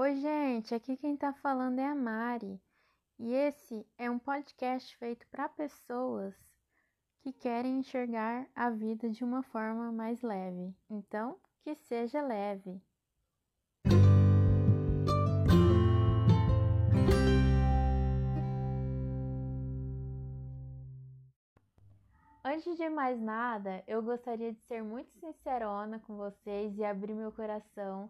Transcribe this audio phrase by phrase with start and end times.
[0.00, 2.62] Oi, gente, aqui quem tá falando é a Mari.
[3.18, 6.36] E esse é um podcast feito para pessoas
[7.20, 10.72] que querem enxergar a vida de uma forma mais leve.
[10.88, 12.80] Então, que seja leve.
[22.44, 27.32] Antes de mais nada, eu gostaria de ser muito sincerona com vocês e abrir meu
[27.32, 28.08] coração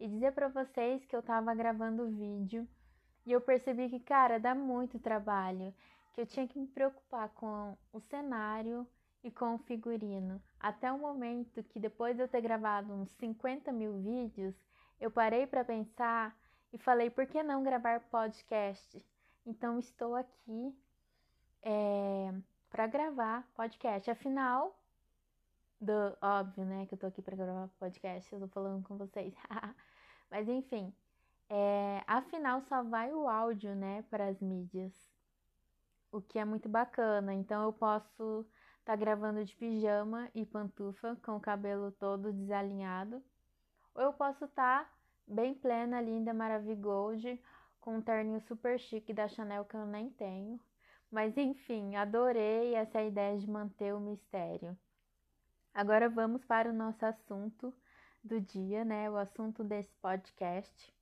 [0.00, 2.66] e dizer para vocês que eu tava gravando o vídeo
[3.24, 5.72] e eu percebi que, cara, dá muito trabalho,
[6.12, 8.86] que eu tinha que me preocupar com o cenário
[9.22, 10.42] e com o figurino.
[10.58, 14.54] Até o momento que, depois de eu ter gravado uns 50 mil vídeos,
[14.98, 16.34] eu parei para pensar
[16.72, 19.04] e falei, por que não gravar podcast?
[19.46, 20.74] Então, estou aqui.
[21.62, 22.32] É
[22.70, 24.10] para gravar podcast.
[24.10, 24.79] Afinal,
[25.80, 29.34] do óbvio, né, que eu tô aqui para gravar podcast, eu tô falando com vocês.
[30.30, 30.92] Mas enfim,
[31.48, 34.92] é, afinal só vai o áudio, né, para as mídias.
[36.12, 37.32] O que é muito bacana.
[37.32, 38.46] Então eu posso
[38.80, 43.22] estar tá gravando de pijama e pantufa com o cabelo todo desalinhado,
[43.94, 44.90] ou eu posso estar tá
[45.26, 47.38] bem plena, linda, maravilhosa,
[47.80, 50.60] com um terninho super chique da Chanel que eu nem tenho
[51.10, 54.78] mas enfim, adorei essa ideia de manter o mistério.
[55.72, 57.74] Agora vamos para o nosso assunto
[58.22, 59.10] do dia, né?
[59.10, 60.94] O assunto desse podcast.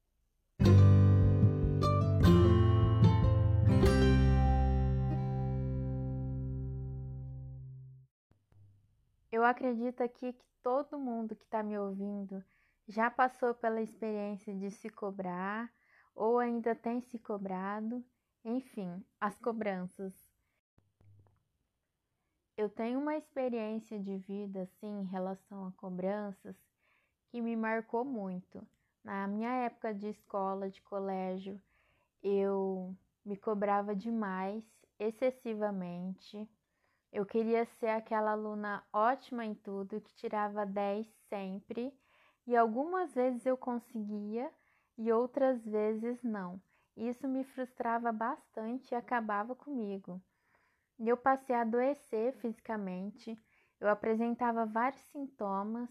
[9.30, 12.44] Eu acredito aqui que todo mundo que está me ouvindo
[12.86, 15.72] já passou pela experiência de se cobrar
[16.14, 18.04] ou ainda tem se cobrado
[18.44, 20.27] enfim, as cobranças.
[22.58, 26.56] Eu tenho uma experiência de vida, assim, em relação a cobranças,
[27.28, 28.66] que me marcou muito.
[29.04, 31.62] Na minha época de escola, de colégio,
[32.20, 34.64] eu me cobrava demais,
[34.98, 36.50] excessivamente.
[37.12, 41.96] Eu queria ser aquela aluna ótima em tudo, que tirava 10 sempre,
[42.44, 44.50] e algumas vezes eu conseguia
[44.96, 46.60] e outras vezes não.
[46.96, 50.20] Isso me frustrava bastante e acabava comigo.
[50.98, 53.38] Eu passei a adoecer fisicamente,
[53.80, 55.88] eu apresentava vários sintomas,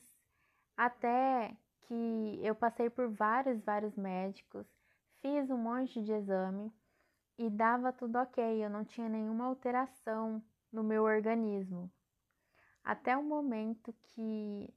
[0.75, 4.67] até que eu passei por vários, vários médicos,
[5.21, 6.73] fiz um monte de exame
[7.37, 11.89] e dava tudo ok, eu não tinha nenhuma alteração no meu organismo.
[12.83, 14.73] Até o momento que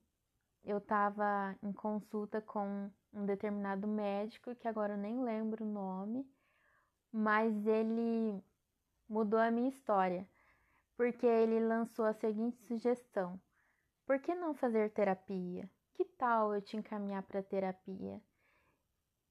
[0.65, 6.25] eu estava em consulta com um determinado médico, que agora eu nem lembro o nome,
[7.13, 8.43] mas ele
[9.11, 10.25] mudou a minha história,
[10.97, 13.41] porque ele lançou a seguinte sugestão:
[14.07, 15.69] por que não fazer terapia?
[15.95, 18.23] Que tal eu te encaminhar para terapia?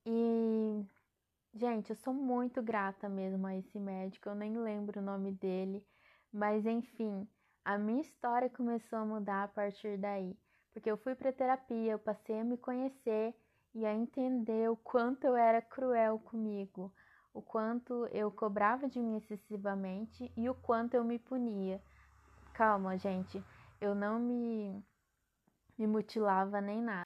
[0.05, 0.85] E,
[1.53, 5.85] gente, eu sou muito grata mesmo a esse médico, eu nem lembro o nome dele,
[6.31, 7.25] mas enfim,
[7.63, 10.37] a minha história começou a mudar a partir daí,
[10.73, 13.33] porque eu fui para terapia, eu passei a me conhecer
[13.73, 16.93] e a entender o quanto eu era cruel comigo,
[17.33, 21.81] o quanto eu cobrava de mim excessivamente e o quanto eu me punia.
[22.53, 23.43] Calma, gente,
[23.79, 24.83] eu não me,
[25.77, 27.05] me mutilava nem nada.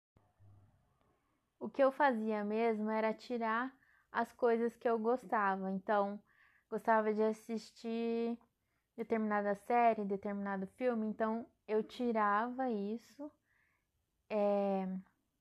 [1.59, 3.73] O que eu fazia mesmo era tirar
[4.11, 5.71] as coisas que eu gostava.
[5.71, 6.21] Então,
[6.69, 8.37] gostava de assistir
[8.95, 13.31] determinada série, determinado filme, então eu tirava isso.
[14.29, 14.87] É,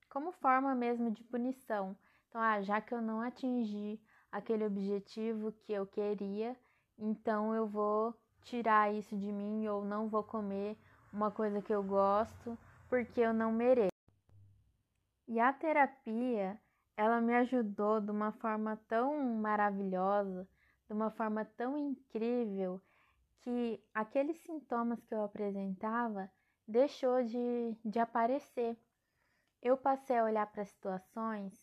[0.08, 1.96] como forma mesmo de punição.
[2.28, 4.00] Então, ah, já que eu não atingi
[4.32, 6.56] aquele objetivo que eu queria,
[6.98, 10.76] então eu vou tirar isso de mim ou não vou comer
[11.12, 13.92] uma coisa que eu gosto porque eu não mereço.
[15.28, 16.58] E a terapia,
[16.96, 20.48] ela me ajudou de uma forma tão maravilhosa,
[20.88, 22.82] de uma forma tão incrível,
[23.42, 26.30] que aqueles sintomas que eu apresentava
[26.66, 28.76] deixou de, de aparecer
[29.62, 31.54] eu passei a olhar para situações,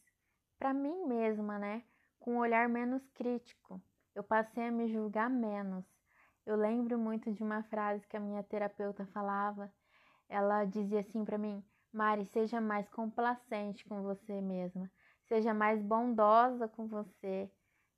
[0.58, 1.84] para mim mesma, né,
[2.20, 3.82] com um olhar menos crítico.
[4.14, 5.86] Eu passei a me julgar menos.
[6.46, 9.72] Eu lembro muito de uma frase que a minha terapeuta falava.
[10.28, 14.92] Ela dizia assim para mim: Mari, seja mais complacente com você mesma,
[15.28, 17.52] seja mais bondosa com você,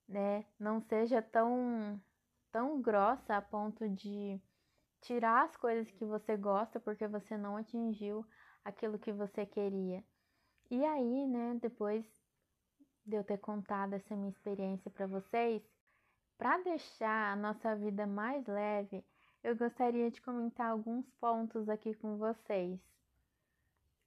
[0.07, 0.45] né?
[0.59, 2.01] Não seja tão
[2.51, 4.41] tão grossa a ponto de
[5.01, 8.25] tirar as coisas que você gosta porque você não atingiu
[8.63, 10.03] aquilo que você queria.
[10.69, 12.06] E aí, né, depois
[13.06, 15.63] de eu ter contado essa minha experiência para vocês,
[16.38, 19.06] para deixar a nossa vida mais leve,
[19.44, 22.80] eu gostaria de comentar alguns pontos aqui com vocês.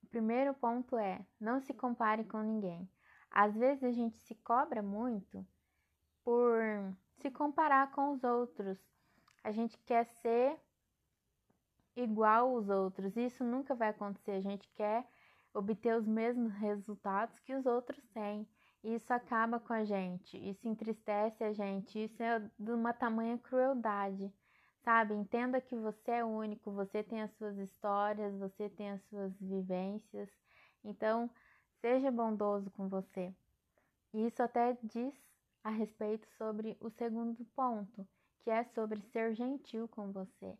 [0.03, 2.89] O primeiro ponto é: não se compare com ninguém.
[3.31, 5.45] Às vezes a gente se cobra muito
[6.23, 6.61] por
[7.17, 8.79] se comparar com os outros.
[9.43, 10.57] A gente quer ser
[11.97, 13.17] igual aos outros.
[13.17, 14.33] Isso nunca vai acontecer.
[14.33, 15.07] A gente quer
[15.53, 18.49] obter os mesmos resultados que os outros têm.
[18.85, 24.31] Isso acaba com a gente, isso entristece a gente, isso é de uma tamanha crueldade,
[24.83, 25.15] sabe?
[25.15, 30.29] Entenda que você é único, você tem as suas histórias, você tem as suas vivências.
[30.85, 31.31] Então,
[31.81, 33.35] seja bondoso com você.
[34.13, 35.15] Isso até diz
[35.63, 38.07] a respeito sobre o segundo ponto,
[38.43, 40.59] que é sobre ser gentil com você.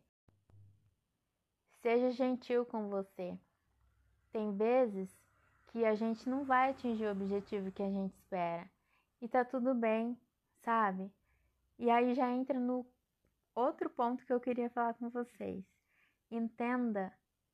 [1.83, 3.37] Seja gentil com você.
[4.31, 5.15] Tem vezes
[5.67, 8.69] que a gente não vai atingir o objetivo que a gente espera.
[9.21, 10.17] E tá tudo bem,
[10.61, 11.11] sabe?
[11.77, 12.85] E aí já entra no
[13.53, 15.63] outro ponto que eu queria falar com vocês.
[16.29, 17.13] Entenda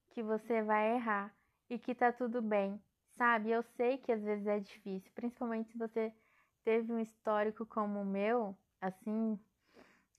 [0.09, 1.33] que você vai errar
[1.69, 2.81] e que tá tudo bem,
[3.17, 3.51] sabe?
[3.51, 6.13] Eu sei que às vezes é difícil, principalmente se você
[6.63, 9.39] teve um histórico como o meu, assim,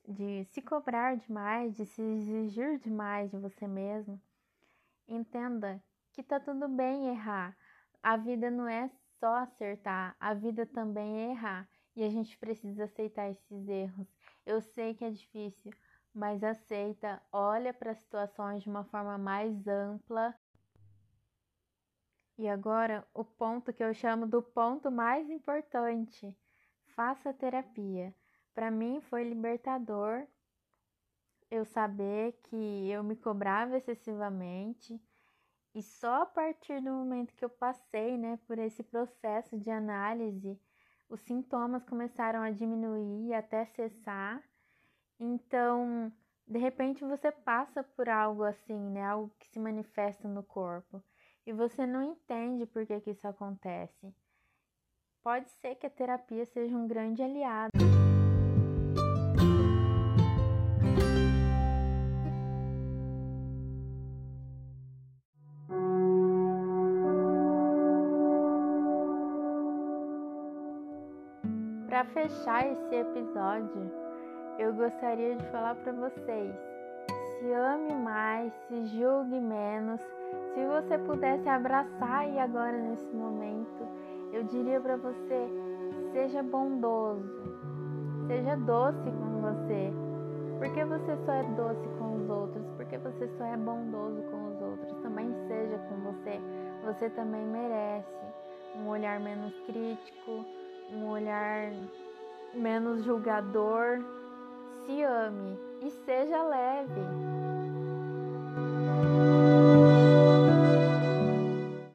[0.08, 4.20] de se cobrar demais, de se exigir demais de você mesmo,
[5.06, 7.56] entenda que tá tudo bem errar.
[8.02, 8.90] A vida não é
[9.20, 14.08] só acertar, a vida também é errar e a gente precisa aceitar esses erros.
[14.44, 15.72] Eu sei que é difícil,
[16.12, 20.34] mas aceita, olha para as situações de uma forma mais ampla.
[22.36, 26.36] E agora, o ponto que eu chamo do ponto mais importante:
[26.96, 28.12] faça terapia.
[28.52, 30.26] Para mim foi libertador
[31.48, 35.00] eu saber que eu me cobrava excessivamente
[35.74, 40.60] e só a partir do momento que eu passei, né, por esse processo de análise,
[41.08, 44.42] os sintomas começaram a diminuir até cessar.
[45.18, 46.12] Então,
[46.46, 51.02] de repente você passa por algo assim, né, algo que se manifesta no corpo,
[51.46, 54.14] e você não entende por que, que isso acontece.
[55.22, 57.91] Pode ser que a terapia seja um grande aliado.
[72.02, 73.88] Para fechar esse episódio,
[74.58, 76.52] eu gostaria de falar para vocês:
[77.38, 80.00] se ame mais, se julgue menos.
[80.52, 83.86] Se você pudesse abraçar aí agora nesse momento,
[84.32, 85.48] eu diria para você:
[86.10, 87.22] seja bondoso,
[88.26, 89.92] seja doce com você.
[90.58, 94.60] Porque você só é doce com os outros, porque você só é bondoso com os
[94.60, 96.40] outros, também seja com você.
[96.84, 98.26] Você também merece
[98.76, 100.44] um olhar menos crítico,
[100.92, 101.72] um olhar
[102.54, 104.04] menos julgador.
[104.84, 107.41] Se ame e seja leve.